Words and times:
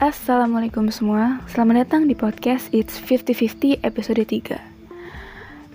Assalamualaikum 0.00 0.88
semua, 0.88 1.44
selamat 1.44 1.84
datang 1.84 2.08
di 2.08 2.16
podcast 2.16 2.72
It's 2.72 2.96
50-50 2.96 3.84
episode 3.84 4.24
3 4.24 4.56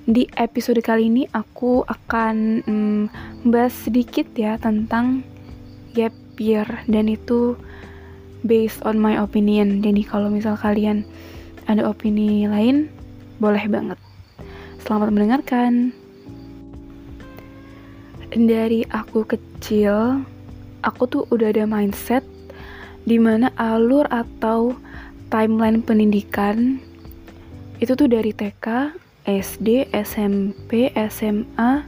Di 0.10 0.26
episode 0.34 0.82
kali 0.82 1.14
ini 1.14 1.30
aku 1.30 1.86
akan 1.86 2.66
mm, 2.66 3.02
bahas 3.46 3.78
sedikit 3.78 4.26
ya 4.34 4.58
tentang 4.58 5.22
gap 5.94 6.10
year. 6.42 6.66
Dan 6.90 7.14
itu 7.14 7.54
based 8.42 8.82
on 8.82 8.98
my 8.98 9.14
opinion. 9.14 9.86
Jadi 9.86 10.02
kalau 10.02 10.34
misal 10.34 10.58
kalian 10.58 11.06
ada 11.70 11.86
opini 11.86 12.50
lain, 12.50 12.90
boleh 13.38 13.70
banget. 13.70 14.02
Selamat 14.82 15.14
mendengarkan. 15.14 15.94
Dari 18.34 18.90
aku 18.90 19.22
kecil, 19.30 20.26
aku 20.82 21.06
tuh 21.06 21.30
udah 21.30 21.54
ada 21.54 21.70
mindset 21.70 22.26
di 23.06 23.22
mana 23.22 23.54
alur 23.56 24.10
atau 24.10 24.74
timeline 25.30 25.86
pendidikan 25.86 26.82
itu 27.78 27.94
tuh 27.94 28.10
dari 28.10 28.32
TK, 28.32 28.96
SD, 29.28 29.92
SMP, 29.92 30.90
SMA, 31.12 31.86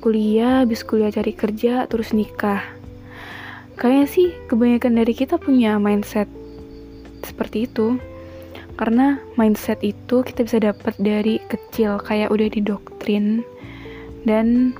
kuliah, 0.00 0.64
habis 0.64 0.86
kuliah 0.86 1.12
cari 1.12 1.34
kerja, 1.34 1.84
terus 1.90 2.14
nikah. 2.16 2.62
Kayaknya 3.74 4.06
sih 4.06 4.28
kebanyakan 4.46 4.92
dari 5.02 5.12
kita 5.16 5.40
punya 5.40 5.80
mindset 5.80 6.28
seperti 7.24 7.66
itu. 7.66 7.98
Karena 8.78 9.20
mindset 9.36 9.82
itu 9.84 10.24
kita 10.24 10.46
bisa 10.46 10.58
dapat 10.62 10.94
dari 10.96 11.42
kecil, 11.50 12.00
kayak 12.00 12.32
udah 12.32 12.48
didoktrin. 12.48 13.44
Dan 14.24 14.76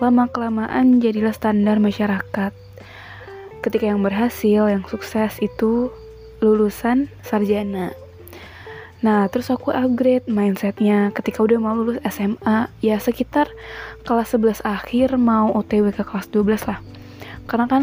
lama-kelamaan 0.00 1.04
jadilah 1.04 1.34
standar 1.34 1.76
masyarakat 1.78 2.69
ketika 3.60 3.88
yang 3.88 4.00
berhasil, 4.00 4.68
yang 4.68 4.84
sukses 4.88 5.36
itu 5.40 5.92
lulusan 6.40 7.12
sarjana. 7.20 7.92
Nah, 9.00 9.32
terus 9.32 9.48
aku 9.48 9.72
upgrade 9.72 10.28
mindsetnya 10.28 11.08
ketika 11.16 11.40
udah 11.40 11.56
mau 11.56 11.72
lulus 11.72 12.00
SMA, 12.04 12.68
ya 12.84 13.00
sekitar 13.00 13.48
kelas 14.04 14.36
11 14.36 14.60
akhir 14.60 15.16
mau 15.16 15.52
OTW 15.56 15.88
ke 15.92 16.04
kelas 16.04 16.28
12 16.28 16.68
lah. 16.68 16.84
Karena 17.48 17.64
kan 17.64 17.82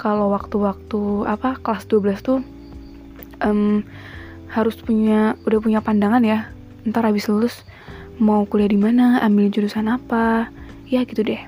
kalau 0.00 0.32
waktu-waktu 0.32 1.28
apa 1.28 1.60
kelas 1.60 1.84
12 1.84 2.24
tuh 2.24 2.40
um, 3.44 3.84
harus 4.48 4.76
punya 4.80 5.36
udah 5.44 5.60
punya 5.60 5.80
pandangan 5.84 6.24
ya. 6.24 6.48
Ntar 6.88 7.12
habis 7.12 7.28
lulus 7.28 7.60
mau 8.16 8.48
kuliah 8.48 8.70
di 8.70 8.80
mana, 8.80 9.20
ambil 9.20 9.52
jurusan 9.52 9.90
apa, 9.90 10.48
ya 10.88 11.04
gitu 11.04 11.20
deh. 11.20 11.40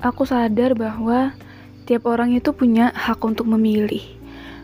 Aku 0.00 0.24
sadar 0.24 0.72
bahwa 0.72 1.36
Setiap 1.82 2.06
orang 2.06 2.36
itu 2.36 2.52
punya 2.54 2.94
hak 2.94 3.18
untuk 3.24 3.48
memilih. 3.50 4.04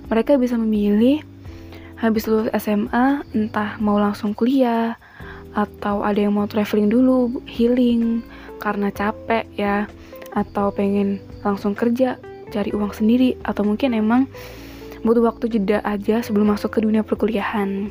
Mereka 0.07 0.39
bisa 0.39 0.55
memilih 0.55 1.25
habis 1.97 2.29
lulus 2.29 2.53
SMA, 2.61 3.25
entah 3.33 3.81
mau 3.81 3.97
langsung 3.97 4.37
kuliah, 4.37 5.01
atau 5.57 6.05
ada 6.05 6.21
yang 6.21 6.37
mau 6.37 6.45
traveling 6.45 6.93
dulu, 6.93 7.41
healing, 7.49 8.21
karena 8.61 8.93
capek 8.93 9.49
ya, 9.57 9.89
atau 10.37 10.69
pengen 10.71 11.19
langsung 11.41 11.73
kerja, 11.73 12.21
cari 12.53 12.71
uang 12.77 12.93
sendiri, 12.93 13.41
atau 13.43 13.65
mungkin 13.65 13.97
emang 13.97 14.29
butuh 15.03 15.25
waktu 15.25 15.49
jeda 15.57 15.81
aja 15.83 16.21
sebelum 16.21 16.53
masuk 16.53 16.77
ke 16.77 16.85
dunia 16.85 17.01
perkuliahan. 17.01 17.89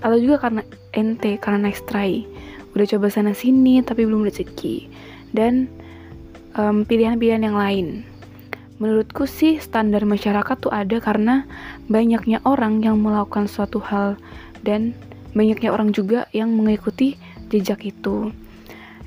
Atau 0.00 0.22
juga 0.22 0.48
karena 0.48 0.62
ente, 0.94 1.36
karena 1.42 1.66
next 1.66 1.90
try. 1.90 2.22
Udah 2.72 2.86
coba 2.88 3.12
sana 3.12 3.34
sini 3.36 3.82
tapi 3.84 4.06
belum 4.06 4.24
rezeki. 4.24 4.88
Dan 5.34 5.68
pilihan-pilihan 6.88 7.42
um, 7.42 7.46
yang 7.50 7.58
lain. 7.58 7.86
Menurutku 8.82 9.30
sih 9.30 9.62
standar 9.62 10.02
masyarakat 10.02 10.58
tuh 10.58 10.74
ada 10.74 10.98
karena 10.98 11.46
banyaknya 11.86 12.42
orang 12.42 12.82
yang 12.82 12.98
melakukan 12.98 13.46
suatu 13.46 13.78
hal 13.78 14.18
dan 14.66 14.90
banyaknya 15.38 15.70
orang 15.70 15.94
juga 15.94 16.26
yang 16.34 16.50
mengikuti 16.50 17.14
jejak 17.46 17.86
itu. 17.86 18.34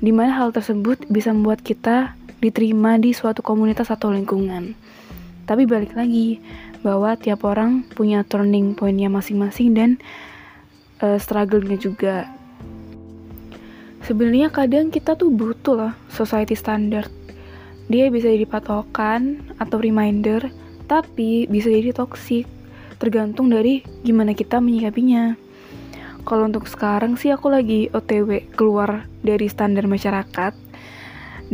Di 0.00 0.16
mana 0.16 0.32
hal 0.32 0.56
tersebut 0.56 1.04
bisa 1.12 1.28
membuat 1.36 1.60
kita 1.60 2.16
diterima 2.40 2.96
di 2.96 3.12
suatu 3.12 3.44
komunitas 3.44 3.92
atau 3.92 4.08
lingkungan. 4.16 4.72
Tapi 5.44 5.68
balik 5.68 5.92
lagi, 5.92 6.40
bahwa 6.80 7.12
tiap 7.20 7.44
orang 7.44 7.84
punya 7.84 8.24
turning 8.24 8.72
pointnya 8.72 9.12
masing-masing 9.12 9.76
dan 9.76 9.90
uh, 11.04 11.20
struggle-nya 11.20 11.76
juga. 11.76 12.24
Sebenarnya 14.08 14.48
kadang 14.48 14.88
kita 14.88 15.20
tuh 15.20 15.28
butuh 15.28 15.76
lah 15.76 15.92
society 16.08 16.56
standard 16.56 17.12
dia 17.86 18.10
bisa 18.10 18.26
jadi 18.26 18.46
patokan 18.50 19.46
atau 19.62 19.78
reminder, 19.78 20.50
tapi 20.90 21.46
bisa 21.46 21.70
jadi 21.70 21.94
toksik, 21.94 22.46
tergantung 22.98 23.46
dari 23.46 23.86
gimana 24.02 24.34
kita 24.34 24.58
menyikapinya. 24.58 25.38
Kalau 26.26 26.50
untuk 26.50 26.66
sekarang 26.66 27.14
sih 27.14 27.30
aku 27.30 27.46
lagi 27.46 27.86
OTW 27.94 28.50
keluar 28.58 29.06
dari 29.22 29.46
standar 29.46 29.86
masyarakat 29.86 30.58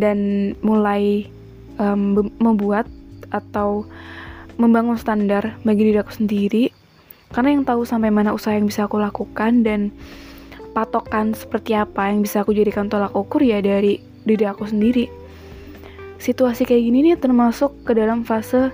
dan 0.00 0.18
mulai 0.64 1.28
um, 1.76 2.32
membuat 2.40 2.88
atau 3.28 3.84
membangun 4.56 4.96
standar 4.96 5.60
bagi 5.60 5.92
diri 5.92 6.00
aku 6.00 6.16
sendiri. 6.16 6.72
Karena 7.28 7.52
yang 7.52 7.68
tahu 7.68 7.84
sampai 7.84 8.08
mana 8.08 8.32
usaha 8.32 8.56
yang 8.56 8.64
bisa 8.64 8.88
aku 8.88 8.96
lakukan 8.96 9.60
dan 9.60 9.92
patokan 10.72 11.36
seperti 11.36 11.76
apa 11.76 12.08
yang 12.08 12.24
bisa 12.24 12.40
aku 12.40 12.56
jadikan 12.56 12.88
tolak 12.88 13.12
ukur 13.12 13.44
ya 13.44 13.60
dari 13.60 14.00
diri 14.24 14.44
aku 14.48 14.64
sendiri 14.64 15.21
situasi 16.22 16.62
kayak 16.62 16.86
gini 16.86 16.98
nih 17.10 17.18
termasuk 17.18 17.74
ke 17.82 17.98
dalam 17.98 18.22
fase 18.22 18.70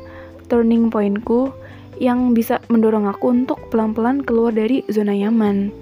turning 0.53 0.93
pointku 0.93 1.49
yang 1.97 2.37
bisa 2.37 2.61
mendorong 2.69 3.09
aku 3.09 3.33
untuk 3.33 3.59
pelan-pelan 3.73 4.21
keluar 4.21 4.53
dari 4.53 4.85
zona 4.93 5.17
nyaman. 5.17 5.73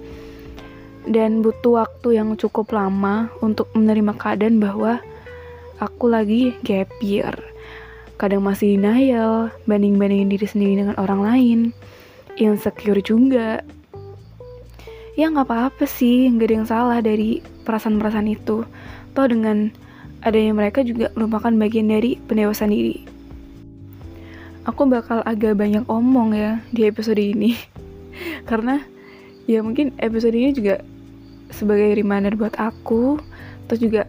Dan 1.07 1.43
butuh 1.43 1.83
waktu 1.83 2.19
yang 2.19 2.39
cukup 2.39 2.71
lama 2.71 3.31
untuk 3.43 3.67
menerima 3.75 4.15
keadaan 4.15 4.63
bahwa 4.63 5.03
aku 5.83 6.07
lagi 6.07 6.55
gap 6.63 6.87
year. 7.03 7.35
Kadang 8.17 8.43
masih 8.47 8.75
denial, 8.75 9.53
banding-bandingin 9.69 10.31
diri 10.31 10.47
sendiri 10.47 10.73
dengan 10.83 10.97
orang 10.97 11.21
lain, 11.21 11.59
insecure 12.39 12.99
juga. 12.99 13.61
Ya 15.13 15.29
nggak 15.29 15.47
apa-apa 15.47 15.85
sih, 15.85 16.27
nggak 16.33 16.47
ada 16.49 16.55
yang 16.55 16.67
salah 16.67 16.99
dari 16.99 17.39
perasaan-perasaan 17.63 18.27
itu. 18.27 18.65
Toh 19.13 19.27
dengan 19.29 19.69
adanya 20.27 20.51
mereka 20.51 20.83
juga 20.83 21.09
merupakan 21.15 21.49
bagian 21.55 21.87
dari 21.87 22.19
pendewasaan 22.19 22.75
diri. 22.75 23.07
Aku 24.67 24.83
bakal 24.85 25.23
agak 25.23 25.55
banyak 25.55 25.87
omong 25.87 26.35
ya 26.35 26.59
di 26.75 26.83
episode 26.83 27.19
ini. 27.23 27.55
Karena 28.49 28.83
ya 29.47 29.63
mungkin 29.63 29.95
episode 30.03 30.35
ini 30.35 30.51
juga 30.51 30.83
sebagai 31.47 31.95
reminder 31.95 32.35
buat 32.35 32.59
aku, 32.59 33.23
terus 33.71 33.79
juga 33.79 34.03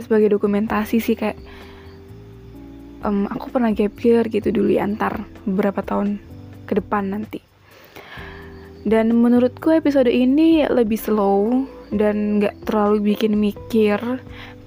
sebagai 0.00 0.32
dokumentasi 0.32 0.96
sih 1.04 1.12
kayak 1.12 1.36
um, 3.04 3.28
aku 3.28 3.52
pernah 3.52 3.70
gap 3.74 3.94
year 4.00 4.24
gitu 4.26 4.48
dulu 4.48 4.72
ya 4.72 4.86
antar 4.86 5.22
beberapa 5.44 5.84
tahun 5.84 6.18
ke 6.64 6.80
depan 6.80 7.12
nanti. 7.12 7.40
Dan 8.88 9.12
menurutku 9.20 9.74
episode 9.74 10.08
ini 10.08 10.64
lebih 10.64 10.96
slow 10.96 11.68
dan 11.92 12.40
gak 12.40 12.56
terlalu 12.64 13.12
bikin 13.12 13.36
mikir 13.36 14.00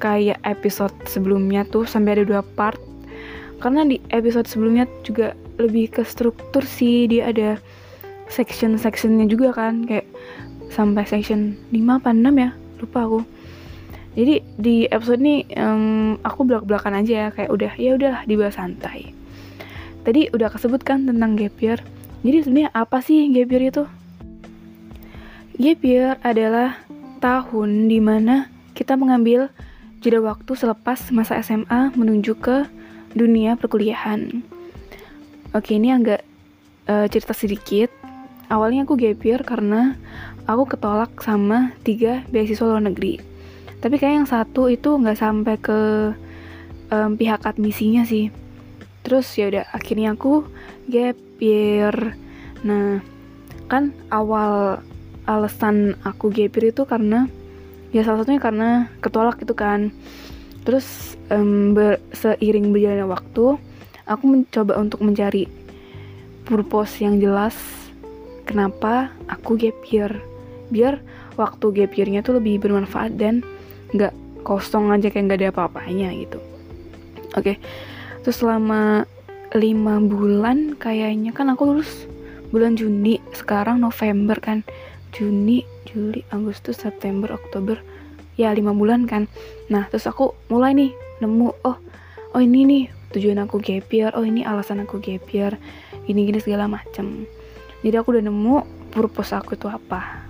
kayak 0.02 0.42
episode 0.42 0.94
sebelumnya 1.06 1.62
tuh 1.70 1.86
sampai 1.86 2.18
ada 2.18 2.26
dua 2.26 2.42
part. 2.42 2.82
Karena 3.62 3.86
di 3.86 4.02
episode 4.10 4.50
sebelumnya 4.50 4.90
juga 5.06 5.38
lebih 5.62 5.94
ke 5.94 6.02
struktur 6.02 6.66
sih 6.66 7.06
dia 7.06 7.30
ada 7.30 7.62
section-sectionnya 8.34 9.30
juga 9.30 9.54
kan 9.54 9.86
kayak 9.86 10.10
sampai 10.74 11.06
section 11.06 11.54
5 11.70 12.00
apa 12.02 12.10
6 12.10 12.26
ya 12.34 12.50
lupa 12.82 13.00
aku. 13.06 13.22
Jadi 14.12 14.44
di 14.60 14.76
episode 14.90 15.22
ini 15.24 15.48
um, 15.56 16.20
aku 16.26 16.44
belak-belakan 16.44 17.00
aja 17.00 17.14
ya 17.14 17.30
kayak 17.32 17.52
udah 17.54 17.72
ya 17.78 17.96
udahlah 17.96 18.22
dibahas 18.28 18.58
santai. 18.58 19.14
Tadi 20.02 20.34
udah 20.34 20.50
kesebut 20.50 20.82
kan 20.82 21.06
tentang 21.06 21.38
gap 21.38 21.56
year. 21.62 21.80
Jadi 22.26 22.38
sebenarnya 22.44 22.72
apa 22.74 23.00
sih 23.00 23.30
gap 23.30 23.50
year 23.54 23.64
itu? 23.70 23.84
Gap 25.62 25.80
year 25.86 26.18
adalah 26.26 26.82
tahun 27.22 27.86
di 27.86 28.02
mana 28.02 28.50
kita 28.74 28.98
mengambil 28.98 29.54
jeda 30.02 30.18
waktu 30.18 30.58
selepas 30.58 31.14
masa 31.14 31.38
SMA 31.46 31.94
menuju 31.94 32.34
ke 32.42 32.66
dunia 33.14 33.54
perkuliahan. 33.54 34.42
Oke, 35.54 35.78
ini 35.78 35.94
agak 35.94 36.26
uh, 36.90 37.06
cerita 37.06 37.38
sedikit. 37.38 37.94
Awalnya 38.50 38.84
aku 38.84 38.98
gap 38.98 39.22
karena 39.46 39.96
aku 40.50 40.74
ketolak 40.74 41.14
sama 41.22 41.78
tiga 41.86 42.26
beasiswa 42.34 42.66
luar 42.66 42.82
negeri. 42.82 43.22
Tapi 43.78 43.96
kayak 44.02 44.26
yang 44.26 44.28
satu 44.28 44.74
itu 44.74 44.90
nggak 44.90 45.22
sampai 45.22 45.56
ke 45.62 45.80
um, 46.90 47.14
pihak 47.14 47.46
admisinya 47.46 48.02
sih. 48.02 48.34
Terus 49.06 49.30
ya 49.38 49.54
udah 49.54 49.70
akhirnya 49.70 50.18
aku 50.18 50.50
gap. 50.90 51.16
Nah, 52.66 53.02
kan 53.70 53.94
awal 54.10 54.82
alasan 55.30 55.94
aku 56.02 56.34
gap 56.34 56.58
itu 56.58 56.90
karena 56.90 57.30
ya 57.92 58.02
salah 58.04 58.24
satunya 58.24 58.42
karena 58.42 58.88
ketolak 59.04 59.40
gitu 59.40 59.56
kan. 59.56 59.92
Terus 60.68 61.18
um, 61.34 61.76
ber, 61.76 61.98
seiring 62.16 62.72
berjalannya 62.72 63.08
waktu 63.08 63.58
aku 64.06 64.24
mencoba 64.26 64.78
untuk 64.80 65.00
mencari 65.04 65.48
purpose 66.48 67.02
yang 67.04 67.22
jelas 67.22 67.56
kenapa 68.48 69.12
aku 69.28 69.56
gap 69.56 69.78
year. 69.88 70.12
Biar 70.72 71.04
waktu 71.36 71.66
gap 71.76 71.92
year-nya 71.96 72.24
tuh 72.24 72.40
lebih 72.40 72.64
bermanfaat 72.64 73.16
dan 73.20 73.44
nggak 73.92 74.16
kosong 74.42 74.90
aja 74.90 75.12
kayak 75.12 75.32
nggak 75.32 75.40
ada 75.40 75.50
apa-apanya 75.52 76.10
gitu. 76.16 76.40
Oke 77.32 77.56
okay. 77.56 77.56
terus 78.28 78.44
selama 78.44 79.08
lima 79.56 80.00
bulan 80.00 80.76
kayaknya 80.80 81.32
kan 81.36 81.52
aku 81.52 81.68
lulus 81.68 82.08
bulan 82.52 82.76
Juni 82.76 83.24
sekarang 83.32 83.80
November 83.80 84.36
kan 84.40 84.64
Juni 85.12 85.68
Juli 85.88 86.24
Agustus 86.32 86.80
September 86.82 87.32
Oktober. 87.36 87.80
Ya 88.40 88.52
lima 88.56 88.72
bulan 88.72 89.06
kan. 89.06 89.28
Nah 89.68 89.88
terus 89.92 90.08
aku 90.08 90.34
mulai 90.48 90.72
nih 90.74 90.92
nemu 91.20 91.52
oh 91.68 91.78
oh 92.32 92.42
ini 92.42 92.64
nih 92.64 92.84
tujuan 93.12 93.44
aku 93.44 93.60
gap 93.60 93.92
year 93.92 94.16
oh 94.16 94.24
ini 94.24 94.48
alasan 94.48 94.82
aku 94.82 95.04
gap 95.04 95.28
year 95.36 95.60
gini 96.08 96.24
gini 96.24 96.40
segala 96.40 96.66
macam 96.72 97.28
jadi 97.82 97.98
aku 98.02 98.14
udah 98.14 98.24
nemu 98.30 98.56
purpose 98.94 99.34
aku 99.34 99.58
itu 99.58 99.66
apa. 99.66 100.22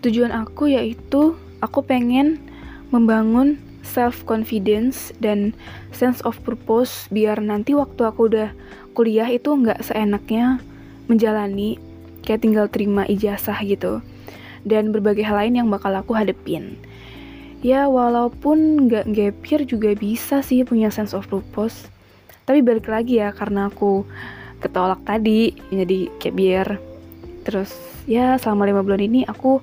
Tujuan 0.00 0.32
aku 0.32 0.72
yaitu 0.72 1.36
aku 1.60 1.84
pengen 1.84 2.40
membangun 2.88 3.60
self 3.84 4.24
confidence 4.24 5.12
dan 5.20 5.52
sense 5.92 6.24
of 6.24 6.40
purpose 6.40 7.04
biar 7.12 7.36
nanti 7.44 7.76
waktu 7.76 8.00
aku 8.00 8.32
udah 8.32 8.48
kuliah 8.96 9.28
itu 9.28 9.52
nggak 9.52 9.84
seenaknya 9.84 10.56
menjalani 11.04 11.76
kayak 12.24 12.42
tinggal 12.42 12.66
terima 12.72 13.04
ijazah 13.04 13.60
gitu. 13.62 14.00
Dan 14.64 14.96
berbagai 14.96 15.28
hal 15.28 15.44
lain 15.44 15.60
yang 15.60 15.68
bakal 15.68 15.92
aku 15.92 16.16
hadepin. 16.16 16.80
Ya 17.60 17.84
walaupun 17.88 18.88
nggak 18.88 19.12
gapir 19.12 19.64
juga 19.68 19.92
bisa 19.92 20.40
sih 20.40 20.64
punya 20.64 20.88
sense 20.88 21.12
of 21.12 21.28
purpose. 21.28 21.88
Tapi 22.48 22.60
balik 22.64 22.88
lagi 22.88 23.20
ya 23.20 23.32
karena 23.32 23.68
aku 23.68 24.04
ketolak 24.60 25.04
tadi 25.04 25.52
jadi 25.68 26.08
kayak 26.20 26.36
biar. 26.36 26.68
Terus 27.44 27.72
ya 28.08 28.40
selama 28.40 28.68
lima 28.68 28.80
bulan 28.80 29.04
ini 29.04 29.20
aku 29.28 29.60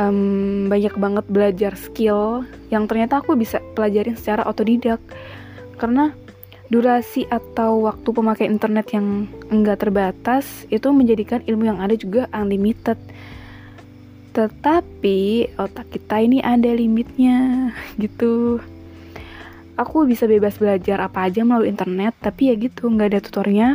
um, 0.00 0.68
banyak 0.72 0.94
banget 0.96 1.24
belajar 1.28 1.72
skill 1.76 2.44
yang 2.72 2.84
ternyata 2.88 3.20
aku 3.20 3.36
bisa 3.36 3.60
pelajarin 3.72 4.16
secara 4.16 4.44
otodidak. 4.44 5.00
Karena 5.76 6.12
durasi 6.68 7.24
atau 7.32 7.88
waktu 7.88 8.08
pemakai 8.12 8.44
internet 8.44 8.92
yang 8.92 9.24
enggak 9.48 9.80
terbatas 9.80 10.68
itu 10.68 10.92
menjadikan 10.92 11.40
ilmu 11.48 11.64
yang 11.64 11.80
ada 11.80 11.96
juga 11.96 12.28
unlimited. 12.36 13.00
Tetapi 14.36 15.50
otak 15.56 15.88
kita 15.96 16.20
ini 16.20 16.44
ada 16.44 16.68
limitnya 16.68 17.70
gitu. 18.02 18.60
Aku 19.78 20.04
bisa 20.04 20.26
bebas 20.28 20.58
belajar 20.58 21.00
apa 21.00 21.30
aja 21.30 21.46
melalui 21.46 21.70
internet 21.72 22.12
tapi 22.18 22.50
ya 22.50 22.54
gitu 22.58 22.90
nggak 22.90 23.14
ada 23.14 23.20
tutornya 23.22 23.68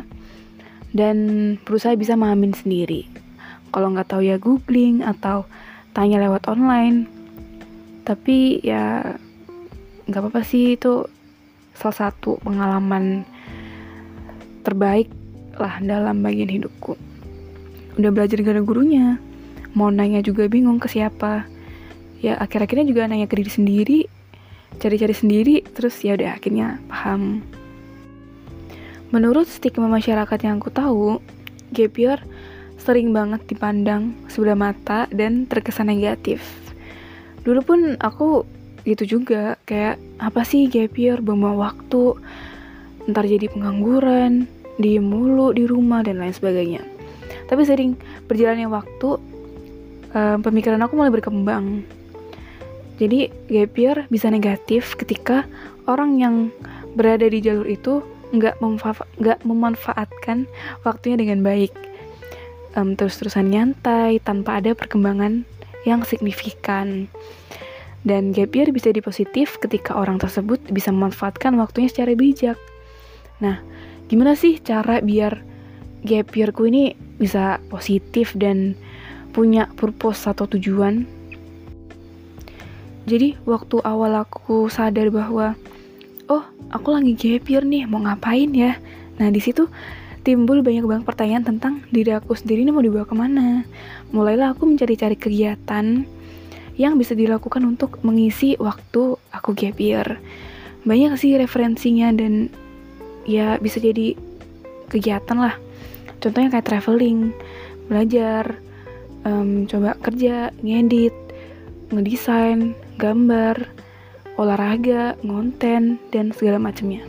dan 0.94 1.18
berusaha 1.66 1.98
bisa 1.98 2.13
memahamin 2.13 2.54
sendiri. 2.54 3.10
Kalau 3.74 3.89
nggak 3.89 4.13
tahu 4.13 4.22
ya 4.22 4.38
googling 4.38 5.01
atau 5.01 5.50
tanya 5.98 6.22
lewat 6.22 6.46
online. 6.46 7.10
Tapi 8.06 8.62
ya 8.62 9.18
nggak 10.06 10.22
apa-apa 10.22 10.44
sih 10.46 10.75
itu 10.75 11.07
salah 11.78 12.10
satu 12.10 12.40
pengalaman 12.42 13.25
terbaik 14.64 15.12
lah 15.60 15.78
dalam 15.84 16.24
bagian 16.24 16.50
hidupku. 16.50 16.98
Udah 18.00 18.10
belajar 18.10 18.42
gak 18.42 18.58
ada 18.58 18.64
gurunya 18.66 19.22
mau 19.74 19.90
nanya 19.90 20.22
juga 20.22 20.46
bingung 20.50 20.78
ke 20.78 20.90
siapa. 20.90 21.46
Ya 22.24 22.40
akhir-akhirnya 22.40 22.88
juga 22.88 23.10
nanya 23.10 23.28
ke 23.28 23.36
diri 23.36 23.52
sendiri 23.52 24.00
cari-cari 24.81 25.14
sendiri 25.14 25.56
terus 25.75 26.02
ya 26.02 26.18
udah 26.18 26.38
akhirnya 26.38 26.81
paham. 26.90 27.46
Menurut 29.14 29.46
stigma 29.46 29.86
masyarakat 29.86 30.40
yang 30.42 30.58
aku 30.58 30.74
tahu 30.74 31.22
gap 31.70 31.94
year 31.98 32.18
sering 32.81 33.14
banget 33.14 33.46
dipandang 33.46 34.18
sebelah 34.28 34.58
mata 34.58 35.06
dan 35.14 35.46
terkesan 35.46 35.94
negatif. 35.94 36.42
Dulu 37.46 37.62
pun 37.62 37.80
aku 38.02 38.48
gitu 38.84 39.20
juga, 39.20 39.56
kayak 39.64 39.96
apa 40.24 40.48
sih 40.48 40.72
gap 40.72 40.96
year, 40.96 41.20
buang 41.20 41.44
waktu, 41.60 42.16
ntar 43.12 43.28
jadi 43.28 43.52
pengangguran, 43.52 44.48
diem 44.80 45.04
mulu 45.04 45.52
di 45.52 45.68
rumah 45.68 46.02
dan 46.02 46.24
lain 46.24 46.31
sebagainya. 46.31 46.81
Tapi 47.52 47.62
sering 47.68 48.00
berjalannya 48.31 48.72
waktu, 48.72 49.20
um, 50.16 50.38
pemikiran 50.40 50.80
aku 50.81 50.96
mulai 50.96 51.12
berkembang. 51.12 51.84
Jadi 52.98 53.28
gap 53.52 53.75
year 53.75 53.98
bisa 54.08 54.31
negatif 54.31 54.96
ketika 54.96 55.44
orang 55.92 56.18
yang 56.24 56.36
berada 56.96 57.28
di 57.28 57.44
jalur 57.44 57.68
itu 57.68 58.00
nggak 58.34 58.58
memanfaatkan 59.46 60.50
waktunya 60.81 61.18
dengan 61.22 61.46
baik 61.46 61.74
um, 62.78 62.98
terus-terusan 62.98 63.50
nyantai 63.50 64.18
tanpa 64.22 64.62
ada 64.62 64.74
perkembangan 64.74 65.46
yang 65.86 66.02
signifikan. 66.08 67.12
Dan 68.04 68.36
gap 68.36 68.52
year 68.52 68.68
bisa 68.76 68.92
dipositif 68.92 69.56
ketika 69.64 69.96
orang 69.96 70.20
tersebut 70.20 70.60
bisa 70.76 70.92
memanfaatkan 70.92 71.56
waktunya 71.56 71.88
secara 71.88 72.12
bijak. 72.20 72.60
Nah, 73.40 73.64
gimana 74.12 74.36
sih 74.36 74.60
cara 74.60 75.00
biar 75.00 75.40
gap 76.04 76.36
yearku 76.36 76.68
ini 76.68 77.00
bisa 77.16 77.64
positif 77.72 78.36
dan 78.36 78.76
punya 79.32 79.72
purpose 79.80 80.28
atau 80.28 80.44
tujuan? 80.52 81.08
Jadi, 83.08 83.40
waktu 83.48 83.84
awal 83.84 84.20
aku 84.20 84.68
sadar 84.68 85.08
bahwa 85.12 85.56
oh, 86.28 86.44
aku 86.72 86.88
lagi 86.92 87.16
gap 87.16 87.48
year 87.48 87.64
nih, 87.64 87.88
mau 87.88 88.04
ngapain 88.04 88.52
ya? 88.52 88.76
Nah, 89.16 89.32
di 89.32 89.40
situ 89.40 89.68
timbul 90.24 90.64
banyak 90.64 90.88
banget 90.88 91.04
pertanyaan 91.04 91.44
tentang 91.44 91.84
diri 91.92 92.16
aku 92.16 92.36
sendiri 92.36 92.64
ini 92.64 92.72
mau 92.72 92.84
dibawa 92.84 93.08
ke 93.08 93.16
mana. 93.16 93.68
Mulailah 94.16 94.56
aku 94.56 94.68
mencari-cari 94.68 95.20
kegiatan 95.20 96.08
yang 96.80 96.98
bisa 96.98 97.14
dilakukan 97.14 97.62
untuk 97.66 98.02
mengisi 98.02 98.58
waktu 98.58 99.18
aku 99.30 99.54
gap 99.54 99.78
year. 99.78 100.20
Banyak 100.84 101.16
sih 101.16 101.38
referensinya 101.38 102.12
dan 102.12 102.50
ya 103.24 103.62
bisa 103.62 103.80
jadi 103.80 104.18
kegiatan 104.90 105.38
lah. 105.38 105.56
Contohnya 106.20 106.54
kayak 106.58 106.68
traveling, 106.68 107.31
belajar, 107.88 108.58
um, 109.28 109.70
coba 109.70 109.96
kerja, 110.02 110.52
ngedit, 110.64 111.16
ngedesain, 111.92 112.74
gambar, 112.98 113.70
olahraga, 114.40 115.16
ngonten, 115.22 116.02
dan 116.10 116.34
segala 116.34 116.58
macamnya 116.58 117.03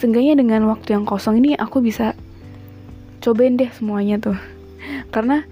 seenggaknya 0.00 0.40
dengan 0.40 0.64
waktu 0.64 0.96
yang 0.96 1.04
kosong 1.04 1.44
ini 1.44 1.52
aku 1.60 1.84
bisa 1.84 2.16
cobain 3.20 3.60
deh 3.60 3.68
semuanya 3.76 4.16
tuh 4.16 4.38
karena 5.14 5.44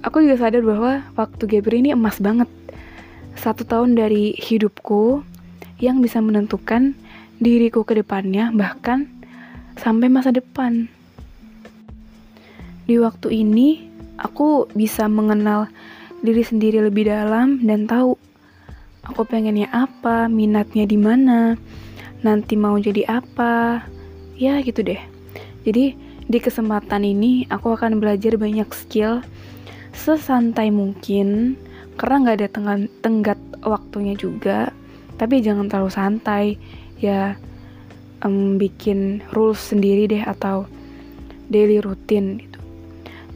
aku 0.00 0.24
juga 0.24 0.46
sadar 0.46 0.64
bahwa 0.64 1.04
waktu 1.16 1.42
Gabriel 1.46 1.84
ini 1.84 1.90
emas 1.92 2.20
banget. 2.20 2.48
Satu 3.36 3.64
tahun 3.64 3.96
dari 3.96 4.36
hidupku 4.36 5.24
yang 5.80 6.04
bisa 6.04 6.20
menentukan 6.20 6.92
diriku 7.40 7.88
ke 7.88 7.96
depannya 7.96 8.52
bahkan 8.52 9.08
sampai 9.80 10.12
masa 10.12 10.28
depan. 10.28 10.92
Di 12.84 13.00
waktu 13.00 13.32
ini 13.32 13.88
aku 14.20 14.68
bisa 14.76 15.08
mengenal 15.08 15.70
diri 16.20 16.44
sendiri 16.44 16.84
lebih 16.84 17.08
dalam 17.08 17.64
dan 17.64 17.88
tahu 17.88 18.18
aku 19.08 19.22
pengennya 19.24 19.72
apa, 19.72 20.28
minatnya 20.28 20.84
di 20.84 20.98
mana, 21.00 21.56
nanti 22.20 22.54
mau 22.60 22.76
jadi 22.76 23.08
apa. 23.08 23.84
Ya 24.36 24.60
gitu 24.64 24.84
deh. 24.84 25.00
Jadi 25.64 25.96
di 26.28 26.38
kesempatan 26.38 27.04
ini 27.04 27.44
aku 27.48 27.72
akan 27.76 28.00
belajar 28.00 28.36
banyak 28.36 28.68
skill 28.72 29.24
sesantai 30.00 30.72
mungkin 30.72 31.60
karena 32.00 32.16
nggak 32.24 32.36
ada 32.40 32.48
tenggat, 32.48 32.80
tenggat 33.04 33.40
waktunya 33.60 34.16
juga. 34.16 34.72
Tapi 35.20 35.44
jangan 35.44 35.68
terlalu 35.68 35.92
santai 35.92 36.44
ya 36.96 37.36
um, 38.24 38.56
bikin 38.56 39.20
rules 39.36 39.60
sendiri 39.60 40.08
deh 40.08 40.24
atau 40.24 40.64
daily 41.52 41.84
routine 41.84 42.40
gitu. 42.40 42.58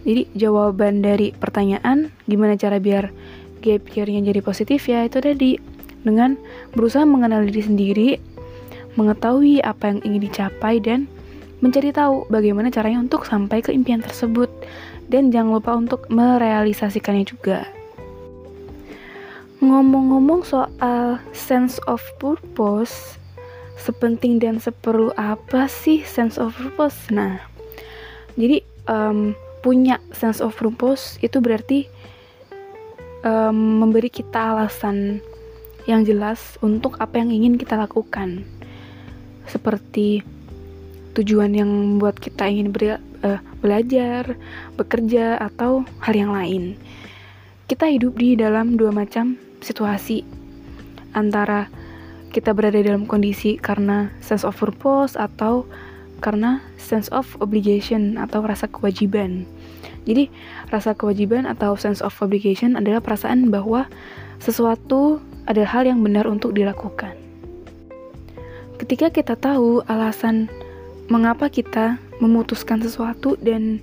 Jadi 0.04 0.23
jawaban 0.37 1.04
dari 1.04 1.33
pertanyaan 1.37 2.12
gimana 2.25 2.56
cara 2.56 2.80
biar 2.80 3.12
gap 3.61 3.85
year-nya 3.92 4.33
jadi 4.33 4.40
positif 4.40 4.88
ya 4.88 5.04
itu 5.04 5.21
tadi. 5.21 5.61
Dengan 6.04 6.37
berusaha 6.76 7.09
mengenal 7.09 7.49
diri 7.49 7.62
sendiri 7.64 8.09
mengetahui 9.00 9.64
apa 9.64 9.88
yang 9.88 10.00
ingin 10.04 10.23
dicapai 10.28 10.76
dan 10.76 11.09
mencari 11.64 11.97
tahu 11.97 12.28
bagaimana 12.28 12.68
caranya 12.68 13.00
untuk 13.00 13.25
sampai 13.25 13.64
ke 13.64 13.73
impian 13.73 14.04
tersebut 14.04 14.52
dan 15.08 15.32
jangan 15.32 15.61
lupa 15.61 15.73
untuk 15.76 16.08
merealisasikannya 16.08 17.25
juga. 17.28 17.68
Ngomong-ngomong 19.64 20.44
soal 20.44 21.20
sense 21.32 21.80
of 21.88 22.00
purpose, 22.20 23.16
sepenting 23.80 24.37
dan 24.37 24.61
seperlu 24.61 25.12
apa 25.16 25.68
sih 25.70 26.04
sense 26.04 26.37
of 26.37 26.52
purpose? 26.56 27.08
Nah, 27.08 27.40
jadi 28.37 28.61
um, 28.90 29.32
punya 29.64 29.96
sense 30.12 30.44
of 30.44 30.52
purpose 30.52 31.16
itu 31.25 31.40
berarti 31.40 31.88
um, 33.25 33.80
memberi 33.80 34.12
kita 34.12 34.52
alasan 34.52 35.25
yang 35.88 36.04
jelas 36.04 36.56
untuk 36.61 36.96
apa 37.00 37.20
yang 37.20 37.32
ingin 37.32 37.56
kita 37.56 37.76
lakukan 37.76 38.44
seperti 39.49 40.25
tujuan 41.14 41.52
yang 41.52 41.68
membuat 41.68 42.16
kita 42.20 42.49
ingin 42.49 42.68
ber, 42.73 43.00
uh, 43.25 43.40
belajar, 43.64 44.37
bekerja, 44.76 45.40
atau 45.40 45.88
hal 46.04 46.12
yang 46.12 46.37
lain. 46.37 46.76
Kita 47.64 47.88
hidup 47.88 48.21
di 48.21 48.37
dalam 48.37 48.76
dua 48.76 48.92
macam 48.92 49.40
situasi 49.64 50.21
antara 51.16 51.73
kita 52.37 52.52
berada 52.52 52.76
dalam 52.85 53.09
kondisi 53.09 53.56
karena 53.56 54.12
sense 54.21 54.44
of 54.44 54.52
purpose 54.52 55.16
atau 55.16 55.64
karena 56.21 56.61
sense 56.76 57.09
of 57.09 57.25
obligation 57.40 58.21
atau 58.21 58.44
rasa 58.44 58.68
kewajiban. 58.68 59.49
Jadi, 60.04 60.28
rasa 60.68 60.92
kewajiban 60.92 61.49
atau 61.49 61.80
sense 61.80 62.04
of 62.04 62.12
obligation 62.21 62.76
adalah 62.76 63.00
perasaan 63.00 63.49
bahwa 63.49 63.88
sesuatu 64.37 65.25
adalah 65.49 65.80
hal 65.80 65.88
yang 65.88 66.04
benar 66.04 66.28
untuk 66.28 66.52
dilakukan. 66.52 67.16
Ketika 68.76 69.09
kita 69.09 69.38
tahu 69.38 69.80
alasan 69.88 70.50
mengapa 71.08 71.52
kita 71.52 72.00
memutuskan 72.18 72.80
sesuatu 72.80 73.37
dan 73.40 73.80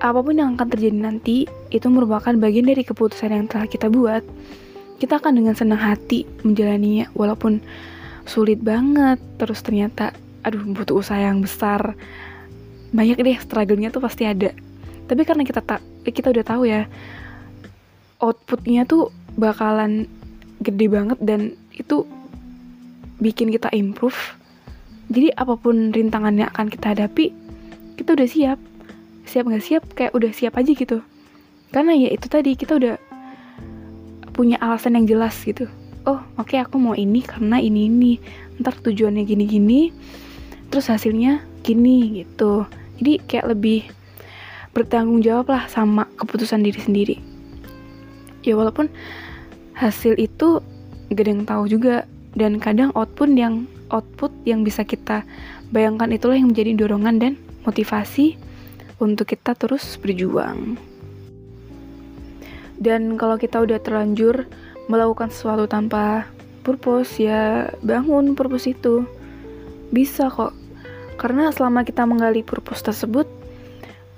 apa 0.00 0.20
pun 0.20 0.36
yang 0.36 0.56
akan 0.58 0.68
terjadi 0.68 0.98
nanti 0.98 1.36
itu 1.72 1.86
merupakan 1.88 2.32
bagian 2.36 2.68
dari 2.68 2.84
keputusan 2.84 3.32
yang 3.32 3.46
telah 3.48 3.64
kita 3.64 3.88
buat, 3.88 4.20
kita 5.00 5.20
akan 5.20 5.32
dengan 5.40 5.54
senang 5.56 5.80
hati 5.80 6.28
menjalaninya 6.44 7.08
walaupun 7.16 7.60
sulit 8.28 8.60
banget. 8.60 9.20
Terus 9.40 9.60
ternyata 9.64 10.12
aduh 10.44 10.60
butuh 10.60 11.00
usaha 11.00 11.20
yang 11.20 11.40
besar. 11.40 11.96
Banyak 12.94 13.20
deh 13.20 13.38
struggle-nya 13.40 13.90
tuh 13.90 14.04
pasti 14.04 14.28
ada. 14.28 14.52
Tapi 15.04 15.22
karena 15.24 15.44
kita 15.44 15.60
tak 15.64 15.80
kita 16.04 16.32
udah 16.32 16.44
tahu 16.44 16.68
ya 16.68 16.84
outputnya 18.20 18.88
tuh 18.88 19.12
bakalan 19.36 20.08
gede 20.62 20.86
banget 20.88 21.18
dan 21.20 21.40
itu 21.74 22.08
bikin 23.20 23.50
kita 23.52 23.68
improve 23.74 24.16
jadi 25.14 25.30
apa 25.38 25.54
pun 25.54 25.94
rintangan 25.94 26.34
yang 26.34 26.50
akan 26.50 26.66
kita 26.66 26.92
hadapi 26.92 27.44
kita 27.94 28.18
udah 28.18 28.28
siap. 28.28 28.58
Siap 29.24 29.44
nggak 29.48 29.64
siap 29.64 29.82
kayak 29.94 30.12
udah 30.12 30.30
siap 30.34 30.58
aja 30.58 30.72
gitu. 30.74 30.98
Karena 31.70 31.94
ya 31.94 32.10
itu 32.10 32.26
tadi 32.26 32.58
kita 32.58 32.76
udah 32.76 32.94
punya 34.34 34.58
alasan 34.58 34.98
yang 34.98 35.06
jelas 35.06 35.38
gitu. 35.46 35.70
Oh 36.04 36.20
oke 36.36 36.52
okay, 36.52 36.58
aku 36.60 36.76
mau 36.76 36.92
ini 36.98 37.22
karena 37.22 37.62
ini 37.62 37.86
ini. 37.88 38.12
Ntar 38.60 38.78
tujuannya 38.82 39.22
gini 39.26 39.44
gini 39.46 39.80
terus 40.68 40.90
hasilnya 40.90 41.42
gini 41.62 42.22
gitu. 42.22 42.66
Jadi 42.98 43.22
kayak 43.30 43.54
lebih 43.54 43.86
bertanggung 44.74 45.22
jawab 45.22 45.54
lah 45.54 45.70
sama 45.70 46.10
keputusan 46.18 46.66
diri 46.66 46.80
sendiri. 46.82 47.16
Ya 48.42 48.58
walaupun 48.58 48.90
hasil 49.78 50.18
itu 50.18 50.58
yang 51.14 51.46
tahu 51.46 51.70
juga 51.70 52.10
dan 52.34 52.58
kadang 52.58 52.90
output 52.98 53.30
yang 53.38 53.70
output 53.94 54.34
yang 54.42 54.66
bisa 54.66 54.82
kita 54.82 55.22
bayangkan 55.70 56.10
itulah 56.10 56.34
yang 56.34 56.50
menjadi 56.50 56.74
dorongan 56.74 57.16
dan 57.22 57.32
motivasi 57.62 58.34
untuk 58.98 59.30
kita 59.30 59.54
terus 59.54 59.94
berjuang. 60.02 60.76
Dan 62.74 63.14
kalau 63.14 63.38
kita 63.38 63.62
udah 63.62 63.78
terlanjur 63.78 64.50
melakukan 64.90 65.30
sesuatu 65.30 65.70
tanpa 65.70 66.26
purpose, 66.66 67.22
ya 67.22 67.70
bangun 67.86 68.34
purpose 68.34 68.68
itu. 68.68 69.06
Bisa 69.94 70.26
kok. 70.28 70.52
Karena 71.14 71.54
selama 71.54 71.86
kita 71.86 72.02
menggali 72.02 72.42
purpose 72.42 72.82
tersebut, 72.82 73.30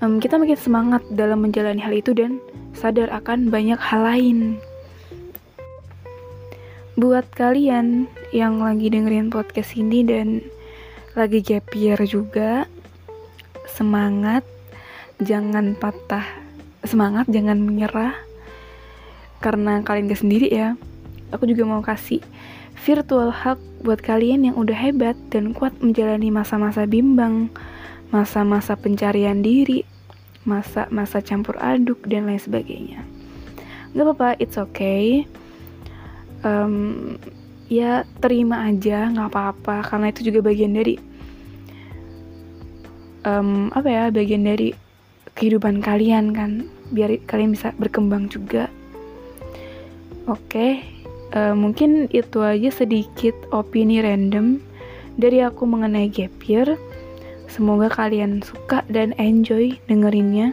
kita 0.01 0.41
makin 0.41 0.57
semangat 0.57 1.01
dalam 1.13 1.45
menjalani 1.45 1.81
hal 1.81 1.93
itu 1.93 2.17
dan 2.17 2.41
sadar 2.73 3.13
akan 3.13 3.53
banyak 3.53 3.77
hal 3.77 4.01
lain. 4.01 4.57
Buat 6.97 7.29
kalian 7.29 8.09
yang 8.33 8.57
lagi 8.57 8.89
dengerin 8.89 9.29
podcast 9.29 9.77
ini 9.77 10.01
dan 10.01 10.41
lagi 11.13 11.45
gap 11.45 11.69
juga, 12.09 12.65
semangat, 13.69 14.41
jangan 15.21 15.77
patah 15.77 16.25
semangat, 16.81 17.29
jangan 17.29 17.61
menyerah 17.61 18.17
karena 19.45 19.85
kalian 19.85 20.09
gak 20.09 20.25
sendiri 20.25 20.49
ya, 20.49 20.73
aku 21.29 21.45
juga 21.45 21.69
mau 21.69 21.85
kasih 21.85 22.17
virtual 22.81 23.29
hug 23.29 23.61
buat 23.85 24.01
kalian 24.01 24.49
yang 24.49 24.57
udah 24.57 24.73
hebat 24.73 25.13
dan 25.29 25.53
kuat 25.53 25.77
menjalani 25.77 26.33
masa-masa 26.33 26.89
bimbang, 26.89 27.53
masa-masa 28.09 28.73
pencarian 28.73 29.45
diri, 29.45 29.85
masa-masa 30.49 31.21
campur 31.21 31.61
aduk, 31.61 32.01
dan 32.09 32.25
lain 32.25 32.41
sebagainya. 32.41 33.05
Gak 33.93 34.01
apa-apa, 34.01 34.41
it's 34.41 34.57
okay. 34.57 35.29
Um, 36.45 37.17
ya 37.67 38.05
terima 38.21 38.69
aja, 38.69 39.09
gak 39.09 39.29
apa-apa, 39.33 39.85
karena 39.87 40.13
itu 40.13 40.29
juga 40.29 40.45
bagian 40.45 40.77
dari 40.77 40.95
um, 43.25 43.73
apa 43.73 43.87
ya, 43.89 44.03
bagian 44.13 44.45
dari 44.45 44.71
kehidupan 45.33 45.81
kalian 45.81 46.33
kan, 46.33 46.69
biar 46.93 47.17
kalian 47.25 47.57
bisa 47.57 47.73
berkembang 47.77 48.29
juga 48.29 48.69
Oke, 50.27 50.83
uh, 51.31 51.55
mungkin 51.55 52.11
itu 52.11 52.43
aja 52.43 52.67
sedikit 52.67 53.31
opini 53.55 54.03
random 54.03 54.59
dari 55.15 55.39
aku 55.39 55.63
mengenai 55.63 56.11
gap 56.11 56.35
year. 56.43 56.75
Semoga 57.47 57.87
kalian 57.87 58.43
suka 58.43 58.83
dan 58.91 59.15
enjoy 59.15 59.79
dengerinnya. 59.87 60.51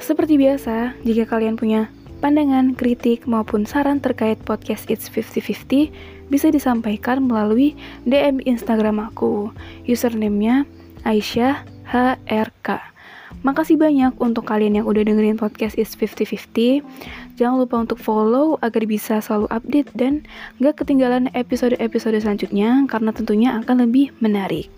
Seperti 0.00 0.40
biasa, 0.40 0.96
jika 1.04 1.28
kalian 1.28 1.60
punya 1.60 1.92
pandangan, 2.22 2.78
kritik, 2.78 3.26
maupun 3.26 3.66
saran 3.66 3.98
terkait 3.98 4.38
podcast 4.46 4.86
It's 4.86 5.10
50-50 5.10 5.90
bisa 6.30 6.46
disampaikan 6.54 7.26
melalui 7.26 7.74
DM 8.06 8.38
Instagram 8.46 9.02
aku. 9.02 9.50
Username-nya 9.90 10.62
Aisyah 11.02 11.66
HRK. 11.90 12.94
Makasih 13.42 13.74
banyak 13.74 14.14
untuk 14.22 14.46
kalian 14.46 14.78
yang 14.78 14.86
udah 14.86 15.02
dengerin 15.02 15.34
podcast 15.34 15.74
Is 15.74 15.98
50-50. 15.98 16.86
Jangan 17.34 17.58
lupa 17.58 17.82
untuk 17.82 17.98
follow 17.98 18.54
agar 18.62 18.86
bisa 18.86 19.18
selalu 19.18 19.50
update 19.50 19.90
dan 19.98 20.22
gak 20.62 20.78
ketinggalan 20.78 21.26
episode-episode 21.34 22.22
selanjutnya 22.22 22.86
karena 22.86 23.10
tentunya 23.10 23.50
akan 23.58 23.90
lebih 23.90 24.14
menarik. 24.22 24.70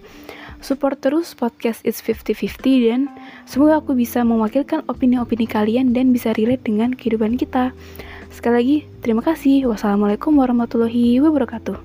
Support 0.65 1.05
terus 1.05 1.37
podcast 1.37 1.85
It's 1.85 2.01
50-50 2.01 2.89
dan 2.89 3.13
semoga 3.45 3.85
aku 3.85 3.93
bisa 3.93 4.25
mewakilkan 4.25 4.81
opini-opini 4.89 5.45
kalian 5.45 5.93
dan 5.93 6.09
bisa 6.09 6.33
relate 6.33 6.65
dengan 6.65 6.97
kehidupan 6.97 7.37
kita. 7.37 7.77
Sekali 8.33 8.55
lagi, 8.57 8.77
terima 9.05 9.21
kasih. 9.21 9.69
Wassalamualaikum 9.69 10.33
warahmatullahi 10.33 11.21
wabarakatuh. 11.21 11.77